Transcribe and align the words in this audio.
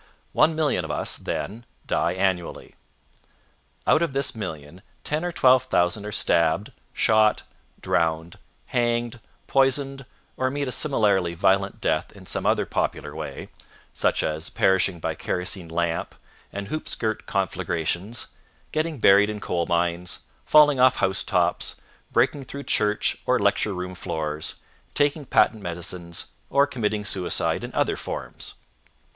One 0.33 0.55
million 0.55 0.83
of 0.83 0.89
us, 0.89 1.15
then, 1.15 1.63
die 1.85 2.13
annually. 2.13 2.73
Out 3.85 4.01
of 4.01 4.13
this 4.13 4.33
million 4.33 4.81
ten 5.03 5.23
or 5.23 5.31
twelve 5.31 5.65
thousand 5.65 6.07
are 6.07 6.11
stabbed, 6.11 6.71
shot, 6.91 7.43
drowned, 7.79 8.39
hanged, 8.65 9.19
poisoned, 9.45 10.07
or 10.37 10.49
meet 10.49 10.67
a 10.67 10.71
similarly 10.71 11.35
violent 11.35 11.81
death 11.81 12.11
in 12.13 12.25
some 12.25 12.47
other 12.47 12.65
popular 12.65 13.15
way, 13.15 13.49
such 13.93 14.23
as 14.23 14.49
perishing 14.49 14.99
by 14.99 15.13
kerosene 15.13 15.67
lamp 15.69 16.15
and 16.51 16.69
hoop 16.69 16.87
skirt 16.87 17.27
conflagrations, 17.27 18.29
getting 18.71 18.97
buried 18.97 19.29
in 19.29 19.39
coal 19.39 19.67
mines, 19.67 20.21
falling 20.47 20.79
off 20.79 20.95
house 20.95 21.21
tops, 21.21 21.75
breaking 22.11 22.43
through 22.45 22.63
church, 22.63 23.19
or 23.27 23.37
lecture 23.37 23.75
room 23.75 23.93
floors, 23.93 24.55
taking 24.95 25.25
patent 25.25 25.61
medicines, 25.61 26.31
or 26.49 26.65
committing 26.65 27.05
suicide 27.05 27.63
in 27.63 27.71
other 27.75 27.95
forms. 27.95 28.55